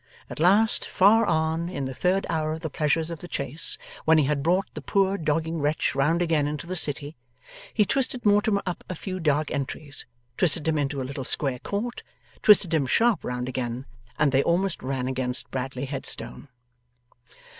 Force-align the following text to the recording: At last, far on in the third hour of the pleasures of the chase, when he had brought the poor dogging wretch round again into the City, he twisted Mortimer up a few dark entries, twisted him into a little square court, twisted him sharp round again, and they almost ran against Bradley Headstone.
At 0.31 0.39
last, 0.39 0.83
far 0.83 1.27
on 1.27 1.69
in 1.69 1.85
the 1.85 1.93
third 1.93 2.25
hour 2.27 2.53
of 2.53 2.61
the 2.61 2.71
pleasures 2.71 3.11
of 3.11 3.19
the 3.19 3.27
chase, 3.27 3.77
when 4.03 4.17
he 4.17 4.23
had 4.23 4.41
brought 4.41 4.65
the 4.73 4.81
poor 4.81 5.15
dogging 5.15 5.59
wretch 5.61 5.93
round 5.93 6.23
again 6.23 6.47
into 6.47 6.65
the 6.65 6.75
City, 6.75 7.15
he 7.71 7.85
twisted 7.85 8.25
Mortimer 8.25 8.63
up 8.65 8.83
a 8.89 8.95
few 8.95 9.19
dark 9.19 9.51
entries, 9.51 10.07
twisted 10.37 10.67
him 10.67 10.79
into 10.79 11.01
a 11.01 11.05
little 11.05 11.23
square 11.23 11.59
court, 11.59 12.01
twisted 12.41 12.73
him 12.73 12.87
sharp 12.87 13.23
round 13.23 13.47
again, 13.47 13.85
and 14.17 14.31
they 14.31 14.41
almost 14.41 14.81
ran 14.81 15.07
against 15.07 15.51
Bradley 15.51 15.85
Headstone. 15.85 16.47